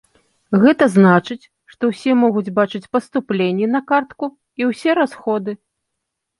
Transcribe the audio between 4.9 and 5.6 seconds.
расходы.